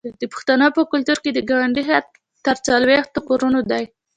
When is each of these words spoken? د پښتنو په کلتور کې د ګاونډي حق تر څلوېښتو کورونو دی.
د 0.21 0.23
پښتنو 0.33 0.67
په 0.75 0.81
کلتور 0.91 1.17
کې 1.23 1.31
د 1.33 1.39
ګاونډي 1.49 1.83
حق 1.91 2.07
تر 2.45 2.55
څلوېښتو 2.67 3.19
کورونو 3.29 3.59
دی. 3.71 3.83